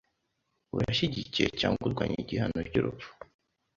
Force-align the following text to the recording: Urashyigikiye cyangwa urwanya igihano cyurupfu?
Urashyigikiye 0.75 1.47
cyangwa 1.59 1.81
urwanya 1.87 2.15
igihano 2.23 2.59
cyurupfu? 2.71 3.09